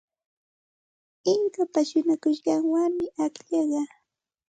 Inkapa 1.31 1.79
shuñakushqan 1.89 2.59
warmim 2.71 3.13
akllaqa. 3.25 3.81